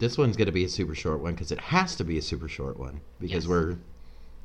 [0.00, 2.22] this one's going to be a super short one because it has to be a
[2.22, 3.46] super short one because Yes.
[3.46, 3.76] we're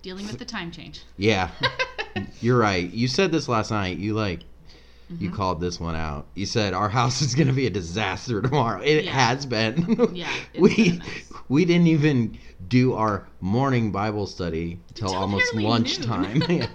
[0.04, 1.01] Dealing with the time change.
[1.17, 1.50] yeah.
[2.42, 2.89] You're right.
[2.93, 3.97] You said this last night.
[3.97, 4.41] You like
[5.10, 5.36] you Mm-hmm.
[5.36, 6.26] called this one out.
[6.33, 8.81] You said our house is going to be a disaster tomorrow.
[8.81, 9.12] It Yeah.
[9.12, 10.10] has been.
[10.13, 11.04] Yeah, we been
[11.49, 12.37] we didn't even
[12.67, 16.41] do our morning Bible study till Until almost lunchtime.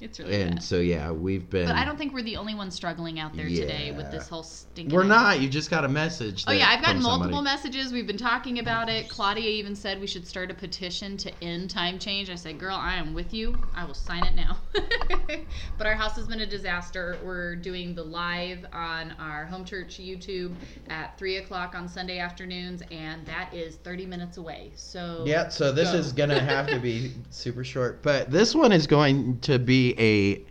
[0.00, 0.62] it's really and bad.
[0.62, 3.48] so yeah, we've been But I don't think we're the only ones struggling out there
[3.48, 4.94] today with this whole stinking.
[4.94, 5.40] We're not.
[5.40, 6.44] You just got a message.
[6.46, 7.56] Oh yeah, I've gotten multiple somebody.
[7.56, 7.92] messages.
[7.92, 9.08] We've been talking about it.
[9.08, 12.30] Claudia even said we should start a petition to end time change.
[12.30, 13.56] I said, "Girl, I am with you.
[13.74, 14.58] I will sign it now."
[15.78, 17.18] but our house has been a disaster.
[17.22, 20.54] We're doing the live on our home church YouTube
[20.88, 24.72] at three o'clock on Sunday afternoons, and that is thirty minutes away.
[24.74, 25.98] So Yeah, so this Go.
[25.98, 30.42] is gonna have to be super short, but this one is going to be a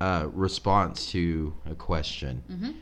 [0.00, 2.42] uh, response to a question.
[2.50, 2.74] Mhm.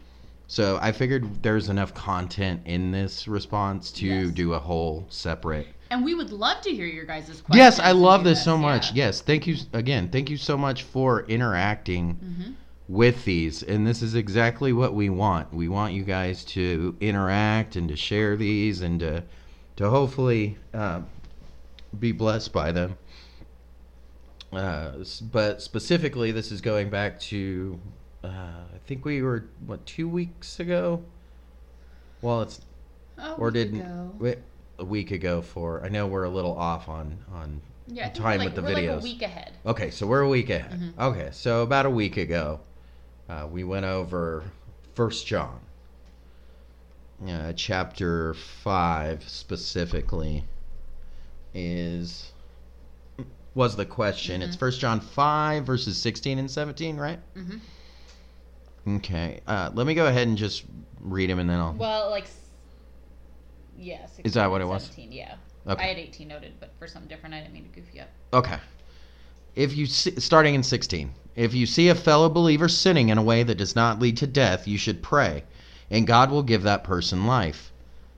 [0.48, 4.30] So I figured there's enough content in this response to Yes.
[4.34, 5.68] do a whole separate.
[5.90, 7.54] and we would love to hear your guys' questions.
[7.54, 8.94] Yes, I love do this so much.
[8.94, 9.04] yeah.
[9.06, 10.08] Yes, thank you again.
[10.08, 12.54] Thank you so much for interacting Mhm.
[12.88, 15.52] with these, and this is exactly what we want.
[15.52, 19.22] We want you guys to interact and to share these and to
[19.76, 21.00] to hopefully uh,
[21.98, 22.96] be blessed by them.
[24.52, 24.92] Uh,
[25.32, 27.78] but specifically, this is going back to
[28.22, 31.02] uh, I think we were what two weeks ago.
[32.20, 32.60] Well, it's
[33.18, 34.38] Oh, or didn't wait,
[34.78, 35.84] a week ago for.
[35.84, 38.94] I know we're a little off on on Yeah, time we're with the videos.
[38.94, 39.52] Like a week ahead.
[39.66, 40.80] Okay, so we're a week ahead.
[40.80, 40.98] Mhm.
[40.98, 42.60] Okay, so about a week ago,
[43.28, 44.44] uh, we went over
[44.94, 45.60] First John,
[47.28, 50.44] uh, chapter five specifically
[51.54, 52.32] is
[53.54, 54.42] was the question.
[54.42, 54.60] It's Mhm.
[54.60, 57.18] First John five verses sixteen and seventeen, right?
[57.34, 57.58] hmm
[58.96, 60.64] Okay, uh, let me go ahead and just
[61.00, 61.72] read them, and then I'll.
[61.72, 62.26] Well, like,
[63.78, 64.06] yeah.
[64.24, 64.82] Is that what it was?
[64.82, 65.34] 17, yeah.
[65.68, 65.84] Okay.
[65.84, 68.08] I had 18 noted, but for something different, I didn't mean to goof you up.
[68.32, 68.58] Okay.
[69.54, 73.22] If you see, starting in 16, if you see a fellow believer sinning in a
[73.22, 75.44] way that does not lead to death, you should pray,
[75.88, 77.70] and God will give that person life.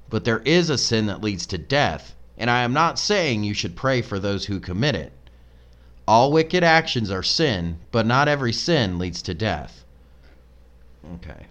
[0.08, 3.52] But there is a sin that leads to death, and I am not saying you
[3.52, 5.12] should pray for those who commit it.
[6.06, 9.84] All wicked actions are sin, but not every sin leads to death.
[11.14, 11.46] Okay.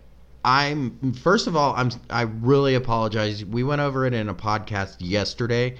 [0.46, 3.46] I'm first of all, I'm I really apologize.
[3.46, 5.76] We went over it in a podcast yesterday.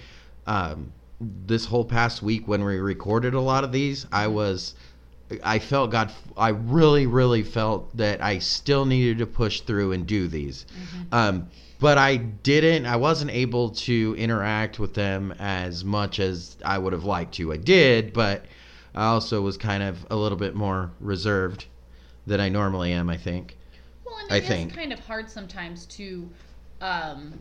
[0.48, 4.76] Um, this whole past week when we recorded a lot of these, I was
[5.44, 10.08] I felt God I really really felt that I still needed to push through and
[10.08, 10.66] do these.
[11.12, 16.78] Um, but I didn't I wasn't able to interact with them as much as I
[16.78, 17.52] would have liked to.
[17.52, 18.46] I did, but
[18.96, 21.66] I also was kind of a little bit more reserved
[22.28, 23.58] than I normally am, I think.
[24.06, 24.76] Well, and I it is think.
[24.76, 26.30] kind of hard sometimes to.
[26.82, 27.40] Um,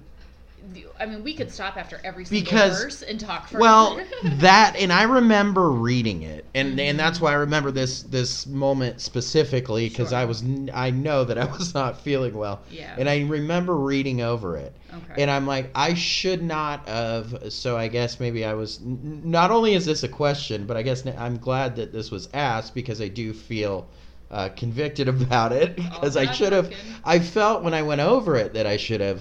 [1.01, 4.77] I mean, we could stop after every single Because- verse and talk for Well, that
[4.79, 7.25] and I remember reading it, and and that's Mm-hmm.
[7.25, 11.75] why I remember this this moment specifically because I was I know that I was
[11.75, 12.95] not feeling well, Yeah.
[12.97, 15.23] and I remember reading over it, Okay.
[15.23, 17.53] and I'm like I should not have.
[17.53, 18.79] So I guess maybe I was.
[18.83, 22.75] Not only is this a question, but I guess I'm glad that this was asked
[22.75, 23.89] because I do feel.
[24.31, 26.73] Uh, convicted about it because I should have.
[27.05, 29.21] I felt when I went over it that I should have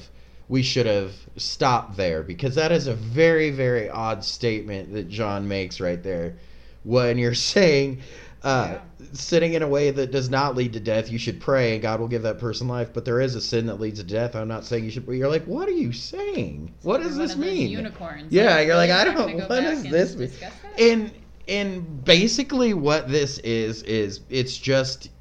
[0.51, 5.47] we should have stopped there because that is a very very odd statement that John
[5.47, 6.35] makes right there.
[6.83, 8.01] When you're saying
[8.43, 8.79] uh,
[9.13, 12.01] sitting in a way that does not lead to death you should pray and God
[12.01, 12.91] will give that person life.
[12.93, 14.35] But there is a sin that leads to death.
[14.35, 16.73] I'm not saying you should but you're like what are you saying?
[16.81, 17.69] What does this mean?
[17.69, 18.29] Unicorns.
[18.29, 18.91] Yeah, you're like.
[18.91, 20.31] I don't- what does this mean?
[20.77, 21.11] and
[21.47, 25.11] and basically what this is is it's just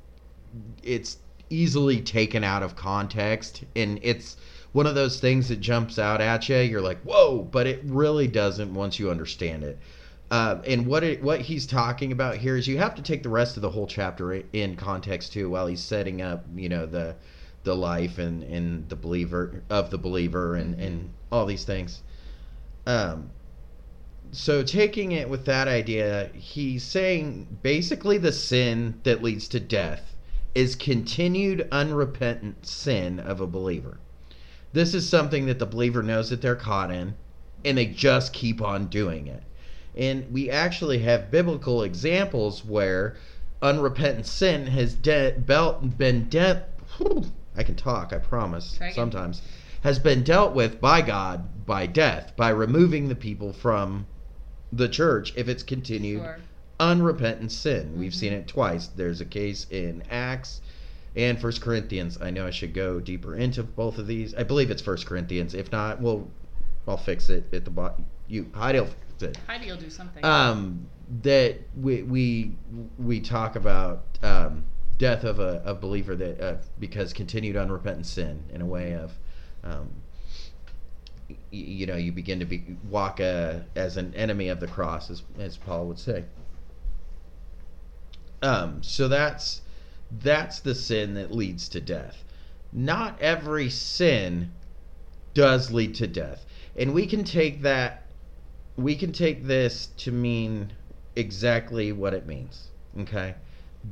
[0.83, 1.19] it's
[1.51, 3.63] easily taken out of context.
[3.77, 4.37] And it's
[4.73, 8.27] one of those things that jumps out at you you're like whoa but it really
[8.27, 9.79] doesn't once you understand it
[10.31, 13.29] uh, and what it, what he's talking about here is you have to take the
[13.29, 17.15] rest of the whole chapter in context too while he's setting up you know the
[17.65, 22.03] the life and and the believer of the believer and and all these things
[22.87, 23.29] um
[24.33, 30.15] so taking it with that idea, he's saying basically the sin that leads to death
[30.55, 33.99] is continued unrepentant sin of a believer.
[34.73, 37.15] This is something that the believer knows that they're caught in,
[37.65, 39.43] and they just keep on doing it.
[39.97, 43.17] And we actually have biblical examples where
[43.61, 46.61] unrepentant sin has de- belt- been dealt.
[47.57, 48.79] I can talk, I promise.
[48.95, 49.43] Sometimes
[49.83, 54.07] has been dealt with by God by death, by removing the people from
[54.73, 56.39] the church if it's continued Sure.
[56.79, 57.95] unrepentant sin.
[57.99, 58.17] We've Mhm.
[58.17, 58.87] seen it twice.
[58.89, 60.61] There's a case in Acts
[61.17, 62.19] and First Corinthians.
[62.21, 64.35] I know I should go deeper into both of these.
[64.35, 65.55] I believe it's First Corinthians.
[65.55, 66.31] If not, we'll
[66.87, 68.07] I'll fix it at the bottom.
[68.29, 69.39] You Heidi will fix it.
[69.47, 70.25] Heidi will do something.
[70.25, 70.89] Um,
[71.23, 72.57] that we we
[72.99, 74.65] we talk about um,
[74.99, 79.13] death of a, a believer that uh, because continued unrepentant sin in a way of.
[79.63, 79.89] Um,
[81.29, 85.11] y- you know, you begin to be walk uh, as an enemy of the cross,
[85.11, 86.25] as, as Paul would say.
[88.43, 89.61] Um, so that's
[90.19, 92.25] that's the sin that leads to death.
[92.73, 94.53] Not every sin
[95.35, 96.45] does lead to death,
[96.77, 98.07] and we can take that
[98.77, 100.73] we can take this to mean
[101.17, 102.69] exactly what it means.
[103.01, 103.35] Okay,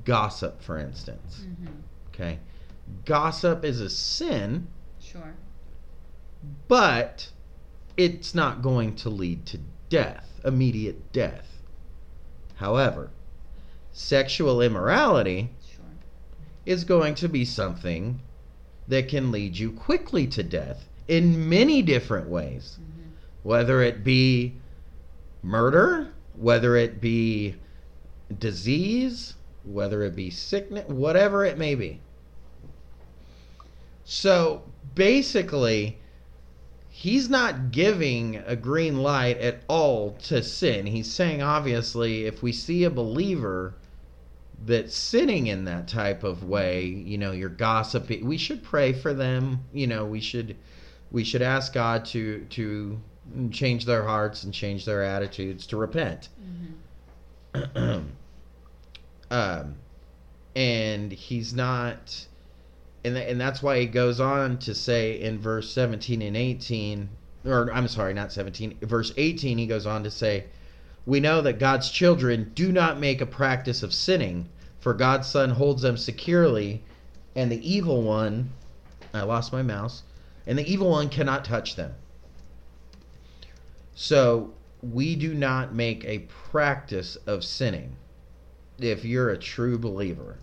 [0.04, 1.44] gossip, for instance.
[1.60, 1.66] hmm
[2.08, 2.38] Okay,
[3.04, 4.66] gossip is a sin,
[5.00, 5.34] Sure.
[6.66, 7.30] but
[7.96, 11.62] it's not going to lead to death, immediate death.
[12.56, 13.10] However,
[13.92, 15.50] sexual immorality.
[16.68, 18.20] Is going to be something
[18.86, 22.76] that can lead you quickly to death in many different ways.
[22.76, 23.08] hmm
[23.42, 24.54] Whether it be
[25.42, 27.54] murder, whether it be
[28.38, 29.34] disease,
[29.64, 32.00] whether it be sickness, whatever it may be.
[34.04, 34.62] So
[34.94, 35.96] basically,
[36.90, 40.84] he's not giving a green light at all to sin.
[40.84, 43.74] He's saying, obviously, if we see a believer
[44.64, 49.14] that's sitting in that type of way, you know, you're gossiping, we should pray for
[49.14, 49.64] them.
[49.72, 50.56] You know, we should
[51.10, 53.00] we should ask God to to
[53.50, 56.28] change their hearts and change their attitudes to repent.
[57.54, 57.98] hmm
[59.30, 59.74] um,
[60.54, 62.26] and he's not,
[63.04, 67.08] and th- and that's why he goes on to say in verse seventeen and eighteen,
[67.44, 70.44] or I'm sorry, not seventeen, verse eighteen, he goes on to say,
[71.08, 75.48] "We know that God's children do not make a practice of sinning, for God's Son
[75.48, 76.84] holds them securely,
[77.34, 78.52] and the evil one,
[79.14, 80.02] I lost my mouse,
[80.46, 81.94] and the evil one cannot touch them."
[83.94, 84.52] So
[84.82, 87.96] we do not make a practice of sinning
[88.78, 90.36] if you're a true believer.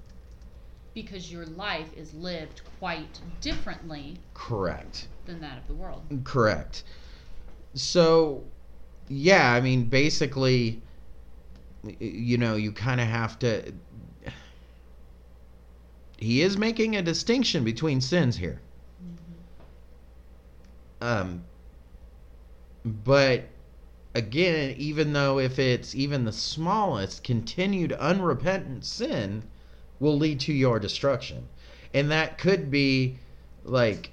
[0.96, 5.10] Because your life is lived quite differently Correct.
[5.28, 6.02] than that of the world.
[6.24, 6.84] Correct.
[7.76, 8.46] So,
[9.08, 10.82] yeah, I mean, basically,
[12.00, 13.74] you know, you kind of have to.
[16.18, 18.62] He is making a distinction between sins here.
[21.02, 21.44] Um,
[22.86, 23.44] but
[24.16, 29.44] again, even though if it's even the smallest, continued unrepentant sin
[30.00, 31.48] will lead to your destruction.
[31.94, 33.18] And that could be
[33.64, 34.12] like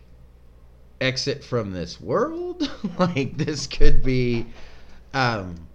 [1.01, 2.71] exit from this world.
[2.99, 4.47] like this could be
[5.15, 5.67] um,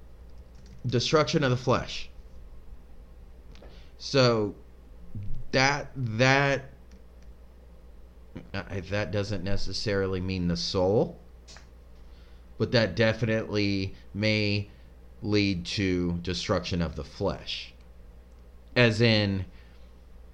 [0.86, 2.10] destruction of the flesh.
[3.98, 4.56] So
[5.52, 6.66] that that
[8.90, 11.20] that doesn't necessarily mean the soul,
[12.58, 14.70] but that definitely may
[15.22, 17.74] lead to destruction of the flesh,
[18.76, 19.46] as in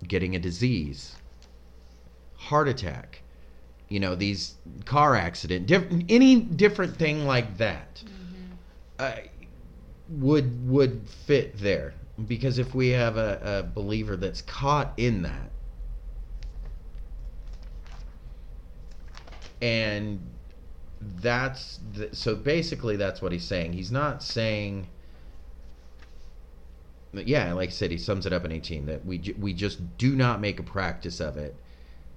[0.05, 1.15] getting a disease,
[2.35, 3.21] heart attack,
[3.88, 8.03] you know, these car accident, diff- any different thing like that
[9.00, 9.13] uh,
[10.10, 11.94] would would fit there.
[12.28, 15.50] Because if we have a, a believer that's caught in that
[19.63, 20.19] and
[21.22, 23.74] that's the, so basically that's what he's saying.
[23.74, 24.88] He's not saying
[27.13, 30.15] yeah like i said he sums it up in 18 that we we just do
[30.15, 31.56] not make a practice of it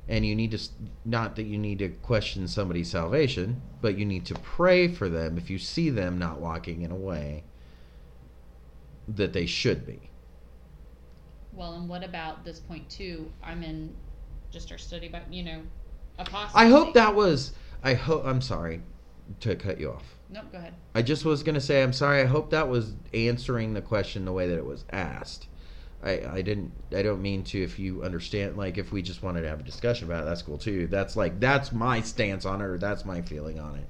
[0.09, 0.59] and you need to
[1.05, 5.37] not that you need to question somebody's salvation but you need to pray for them
[5.37, 7.45] if you see them not walking in a way
[9.09, 10.11] that they should be
[11.53, 13.33] Well, and what about this point too?
[13.43, 13.95] I'm in
[14.51, 15.63] just our study but you know
[16.19, 16.53] apostasy.
[16.55, 18.81] i hope that was i hope i'm sorry
[19.41, 20.51] to cut you off Nope.
[20.51, 20.75] Go ahead.
[20.95, 22.21] I just was gonna say I'm sorry.
[22.21, 25.47] I hope that was answering the question the way that it was asked.
[26.03, 29.43] I, I didn't I don't mean to if you understand like if we just wanted
[29.43, 30.87] to have a discussion about it that's cool too.
[30.87, 33.89] That's like that's my stance on it or that's my feeling on it.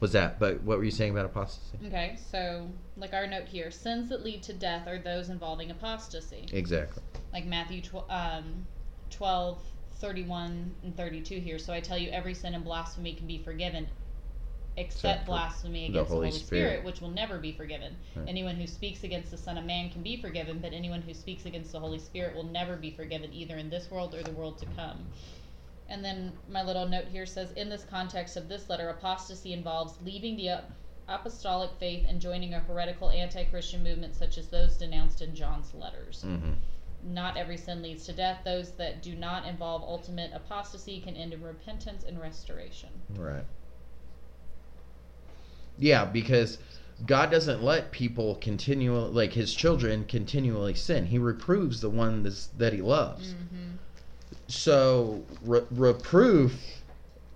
[0.00, 1.78] Was that but what were you saying about apostasy?
[1.86, 6.46] Okay, so like our note here, sins that lead to death are those involving apostasy.
[6.52, 7.02] Exactly.
[7.32, 8.66] Like Matthew tw- um,
[9.10, 9.62] 12,
[9.98, 11.58] 31, and 32 here.
[11.58, 13.88] So I tell you, every sin and blasphemy can be forgiven,
[14.76, 16.84] except Except for blasphemy against the Holy Spirit.
[16.84, 17.96] Which will never be forgiven.
[18.14, 18.28] Right.
[18.28, 21.46] Anyone who speaks against the Son of Man can be forgiven, but anyone who speaks
[21.46, 24.58] against the Holy Spirit will never be forgiven, either in this world or the world
[24.58, 25.06] to come.
[25.88, 29.94] And then my little note here says, in this context of this letter, apostasy involves
[30.04, 30.70] leaving the ap-
[31.08, 36.24] apostolic faith and joining a heretical anti-Christian movement such as those denounced in John's letters.
[36.26, 36.52] Mm-hmm.
[37.04, 38.40] Not every sin leads to death.
[38.44, 42.88] Those that do not involve ultimate apostasy can end in repentance and restoration.
[43.14, 43.44] Right.
[45.78, 46.58] Yeah, because
[47.04, 51.06] God doesn't let people continually, like his children, continually sin.
[51.06, 53.34] He reproves the one that's, that he loves.
[53.34, 53.76] Mm-hmm.
[54.48, 56.54] So re- reproof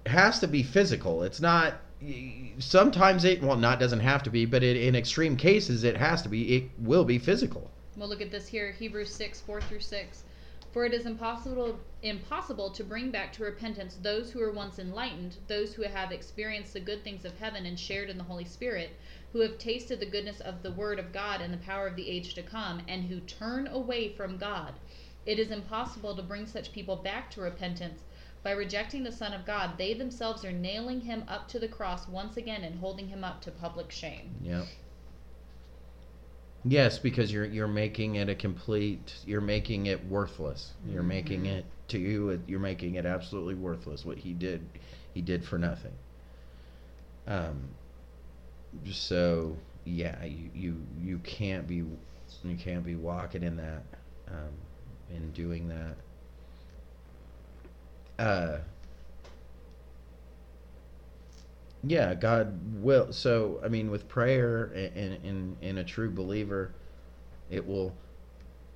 [0.07, 1.23] has to be physical.
[1.23, 1.75] It's not.
[2.59, 6.23] Sometimes it well not doesn't have to be, but it, in extreme cases it has
[6.23, 6.57] to be.
[6.57, 7.71] It will be physical.
[7.97, 10.25] Well, look at this here Hebrews 6 4 through 6.
[10.73, 15.39] For it is impossible, impossible to bring back to repentance those who were once enlightened,
[15.49, 18.91] those who have experienced the good things of heaven and shared in the Holy Spirit,
[19.33, 22.09] who have tasted the goodness of the Word of God and the power of the
[22.09, 24.75] age to come, and who turn away from God.
[25.27, 28.03] It is impossible to bring such people back to repentance.
[28.45, 32.09] By rejecting the Son of God, they themselves are nailing him up to the cross
[32.09, 34.37] once again and holding him up to public shame.
[34.41, 34.67] Yep.
[36.65, 39.15] Yes, because you're you're making it a complete.
[39.25, 40.73] You're making it worthless.
[40.87, 41.59] You're making Mhm.
[41.59, 42.43] it to you.
[42.47, 44.05] You're making it absolutely worthless.
[44.05, 44.61] What he did,
[45.15, 45.93] he did for nothing.
[47.27, 47.75] Um.
[48.91, 53.83] So yeah, you you you can't be you can't be walking in that,
[54.29, 54.53] um,
[55.09, 55.97] and doing that.
[58.19, 58.59] Uh.
[61.83, 63.13] Yeah, God will.
[63.13, 66.73] So, I mean, with prayer and in in a true believer,
[67.51, 67.95] it will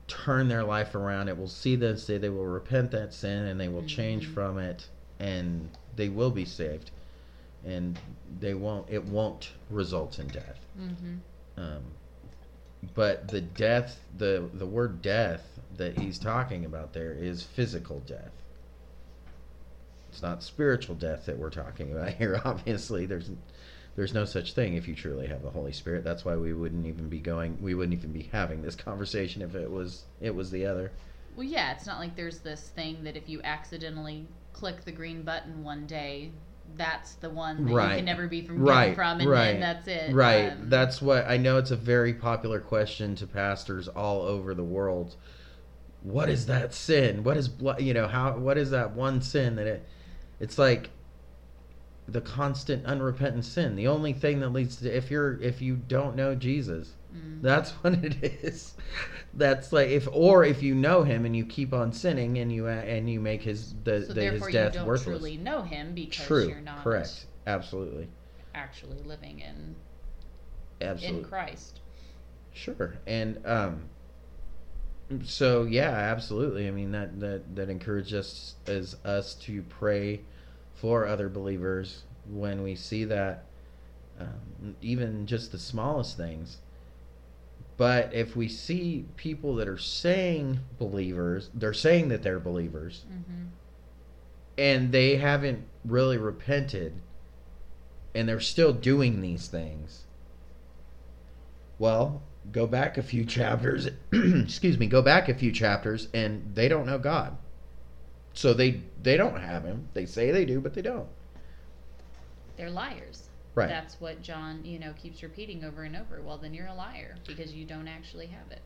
[0.09, 1.29] turn their life around.
[1.29, 2.07] It will see this.
[2.07, 4.35] They, they will repent that sin and they will change Mhm.
[4.35, 6.91] from it, and they will be saved,
[7.65, 7.99] and
[8.41, 8.89] they won't.
[8.89, 10.61] It won't result in death.
[10.81, 11.15] Mm-hmm.
[11.61, 11.83] Um,
[12.95, 18.33] but the death, the the word death that he's talking about there is physical death.
[20.15, 22.41] It's not spiritual death that we're talking about here.
[22.45, 23.31] Obviously, there's
[23.97, 26.05] there's no such thing if you truly have the Holy Spirit.
[26.05, 27.59] That's why we wouldn't even be going.
[27.61, 30.93] We wouldn't even be having this conversation if it was it was the other.
[31.35, 35.23] Well, yeah, it's not like there's this thing that if you accidentally click the green
[35.23, 36.31] button one day,
[36.77, 39.89] that's the one that you can never be from Right, from, and right, then that's
[39.89, 40.15] it.
[40.15, 40.51] Right.
[40.51, 41.59] Um, That's what I know.
[41.59, 45.17] It's a very popular question to pastors all over the world.
[46.03, 47.25] What is that sin?
[47.25, 48.37] What is you know how?
[48.37, 49.89] What is that one sin that it?
[50.45, 50.91] It's like
[52.07, 53.77] the constant unrepentant sin.
[53.77, 57.41] The only thing that leads to if you're if you don't know Jesus, mm.
[57.41, 58.75] that's what it is.
[59.33, 62.69] That's like if or if you know him and you keep on sinning and you
[62.69, 65.19] and you make his the, so the his therefore you death don't worthless.
[65.19, 66.47] truly know him because True.
[66.47, 67.25] you're not Correct.
[67.47, 68.09] Absolutely.
[68.55, 69.75] actually living in
[70.83, 71.21] Absolutely.
[71.21, 71.81] in Christ.
[72.53, 72.97] Sure.
[73.07, 73.89] And um
[75.25, 76.69] so yeah, absolutely.
[76.69, 80.21] I mean that that that encourages us as us to pray
[80.75, 83.45] for other believers when we see that
[84.21, 86.59] um, even just the smallest things.
[87.77, 93.47] But if we see people that are saying believers, they're saying that they're believers Mm-hmm.
[94.57, 96.95] and they haven't really repented
[98.15, 100.05] and they're still doing these things
[101.79, 106.69] well go back a few chapters excuse me go back a few chapters and they
[106.69, 107.37] don't know god
[108.35, 111.09] so they they don't have him they say they do but they don't
[112.57, 113.29] They're liars.
[113.55, 116.21] right That's what John, you know, keeps repeating over and over.
[116.21, 118.61] Well, then you're a liar because you don't actually have it.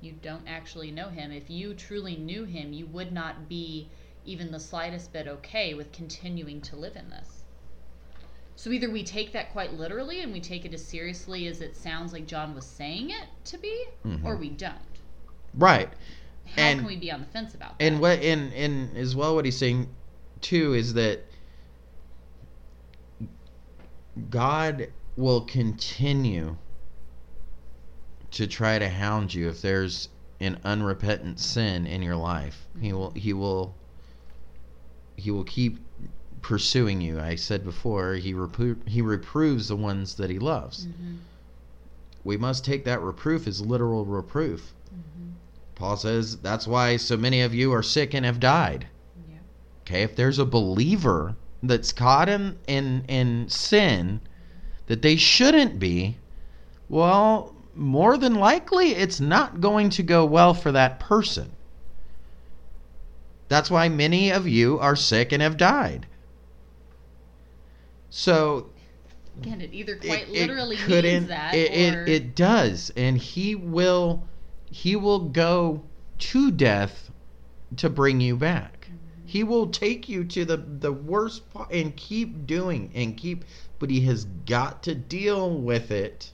[0.00, 1.30] You don't actually know him.
[1.30, 3.88] If you truly knew him, you would not be
[4.24, 7.44] even the slightest bit okay with continuing to live in this.
[8.56, 11.76] So either we take that quite literally and we take it as seriously as it
[11.76, 14.24] sounds like John was saying it to be, Mhm.
[14.24, 14.78] or we don't.
[15.54, 15.90] right
[16.46, 17.84] How And- can we be on the fence about that?
[17.84, 19.88] and what and and as well what he's saying
[20.40, 21.24] too is that
[24.28, 26.56] god will continue
[28.30, 30.08] to try to hound you if there's
[30.40, 32.66] an unrepentant sin in your life.
[32.80, 33.74] He will he will
[35.16, 35.78] he will keep
[36.40, 37.20] pursuing you.
[37.20, 40.86] I said before he repro- he reproves the ones that he loves.
[40.86, 41.18] Mhm,
[42.24, 44.72] we must take that reproof as literal reproof.
[44.92, 45.32] Mhm.
[45.82, 48.86] Paul says that's why so many of you are sick and have died
[49.28, 49.38] Yeah.
[49.84, 54.20] Okay, if there's a believer that's caught in in in sin
[54.86, 56.18] that they shouldn't be,
[56.88, 61.50] well, more than likely it's not going to go well for that person.
[63.48, 66.06] That's why many of you are sick and have died.
[68.08, 68.70] So
[69.40, 73.18] Again, it either quite it literally couldn't- means that, it, or it it does, and
[73.18, 74.22] he will
[74.72, 75.82] he will go
[76.18, 77.10] to death
[77.76, 78.86] to bring you back.
[78.86, 79.26] Mm-hmm.
[79.26, 83.44] He will take you to the the worst part and keep doing and keep,
[83.78, 86.32] but he has got to deal with it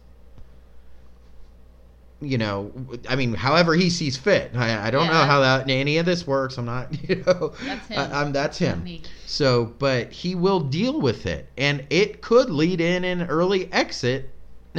[2.20, 2.72] you know,
[3.08, 4.50] I mean, however he sees fit.
[4.56, 6.58] I, I don't know how that any of this works.
[6.58, 7.98] I'm not, you know, That's him.
[7.98, 9.00] I, am that's him.
[9.26, 14.30] So, but he will deal with it, and it could lead in an early exit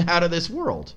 [0.07, 0.93] out of this world.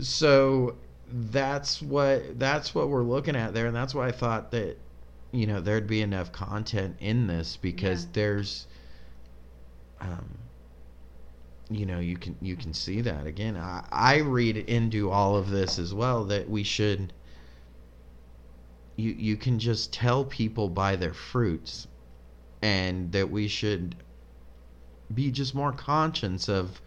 [0.00, 0.74] So
[1.10, 4.78] that's what that's what we're looking at there, and that's why I thought that
[5.32, 8.10] you know there'd be enough content in this because Yeah.
[8.14, 8.66] there's,
[10.00, 10.38] um,
[11.70, 13.56] you know, you can you can see that again.
[13.56, 17.12] I, I read into all of this as well that we should.
[18.96, 21.86] You you can just tell people by their fruits
[22.62, 23.96] and that we should
[25.14, 26.80] be just more conscious of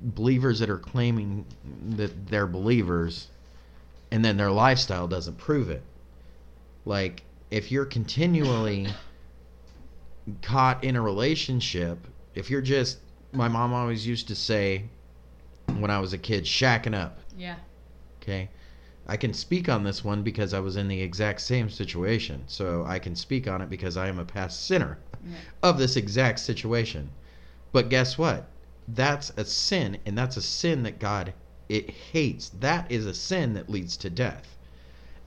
[0.00, 1.46] believers that are claiming
[1.90, 3.28] that they're believers
[4.14, 5.82] and then their lifestyle doesn't prove it.
[6.84, 8.86] Like if you're continually
[10.40, 11.98] caught in a relationship,
[12.32, 12.98] if you're just
[13.32, 14.84] my mom always used to say
[15.80, 17.18] when I was a kid, shacking up.
[17.36, 17.56] Yeah.
[18.22, 18.48] Okay.
[19.08, 22.44] I can speak on this one because I was in the exact same situation.
[22.46, 25.34] So I can speak on it because I am a past sinner Yeah.
[25.64, 27.10] of this exact situation.
[27.72, 28.48] But guess what?
[28.86, 31.34] That's a sin, and that's a sin that God
[31.68, 32.50] it hates.
[32.60, 34.56] That is a sin that leads to death.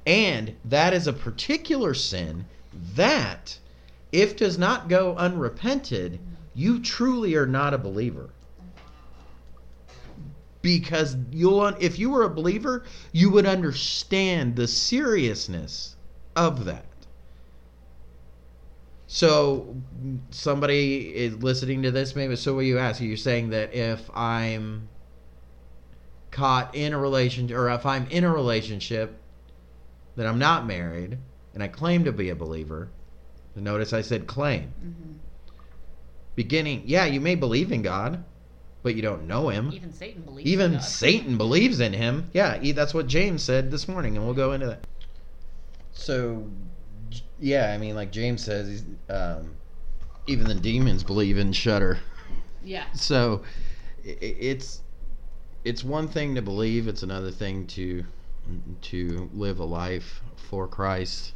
[0.05, 2.45] And that is a particular sin
[2.95, 3.59] that
[4.11, 6.19] if does not go unrepented,
[6.53, 8.29] you truly are not a believer.
[10.61, 15.95] Because you'll if you were a believer, you would understand the seriousness
[16.35, 16.85] of that.
[19.07, 19.75] So
[20.31, 24.89] somebody is listening to this maybe so what you ask you're saying that if I'm
[26.31, 29.19] caught in a relation or if I'm in a relationship
[30.15, 31.17] that I'm not married
[31.53, 32.89] and I claim to be a believer
[33.55, 35.13] notice I said claim hmm
[36.35, 38.23] beginning yeah you may believe in God
[38.83, 40.45] but you don't know him Even Satan believes.
[40.47, 40.81] in even God.
[40.83, 42.29] Satan believes in him.
[42.33, 44.79] Yeah, that's what James said this morning, and we'll go into that.
[45.91, 46.47] So,
[47.39, 49.55] yeah, I mean, like James says, um,
[50.27, 51.99] even the demons believe in Shudder.
[52.63, 52.85] Yeah.
[52.93, 53.43] So,
[54.05, 54.81] i- i it's
[55.67, 58.05] it's one thing to believe; it's another thing to
[58.81, 61.33] to live a life for Christ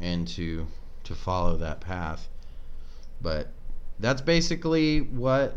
[0.00, 0.66] and to
[1.04, 2.28] to follow that path.
[3.20, 3.52] But
[4.00, 5.54] that's basically what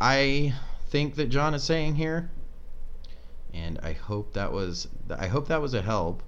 [0.00, 0.54] I
[0.88, 2.30] think that John is saying here,
[3.54, 6.22] and I hope that was I hope that was a help.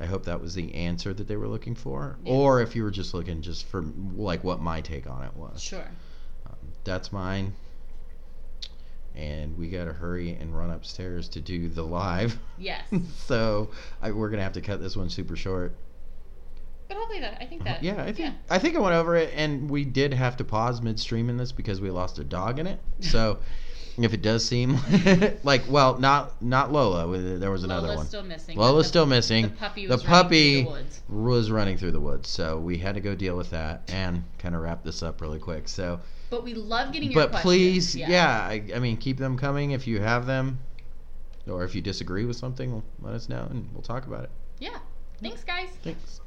[0.00, 2.32] I hope that was the answer that they were looking for, Yeah.
[2.32, 3.84] or if you were just looking just for
[4.16, 5.62] like what my take on it was.
[5.62, 5.86] Sure.
[6.46, 7.54] Um, that's mine,
[9.14, 12.38] and we gotta hurry and run upstairs to do the live.
[12.58, 12.82] Yes.
[13.26, 13.70] so
[14.02, 15.74] I, we're gonna have to cut this one super short.
[16.88, 17.82] But hopefully that I think that.
[17.82, 20.82] Yeah, I think I think I went over it, and we did have to pause
[20.82, 22.78] midstream in this because we lost a dog in it.
[23.00, 23.38] So,
[23.96, 24.76] if it does seem
[25.44, 28.06] like, well, not not Lola, there was another Lola's one.
[28.06, 28.58] still missing.
[28.58, 29.42] Lola's The- still missing.
[29.44, 31.00] The puppy The was running through puppy the woods.
[31.08, 34.54] was running through the woods, so we had to go deal with that and kind
[34.54, 35.68] of wrap this up really quick.
[35.68, 36.00] So,
[36.30, 37.42] But we love getting your but questions.
[37.42, 40.58] please, yeah, I, I mean, keep them coming if you have them,
[41.46, 44.30] or if you disagree with something, let us know and we'll talk about it.
[44.58, 44.78] Yeah.
[45.20, 45.68] Thanks, guys.
[45.82, 46.20] Thanks.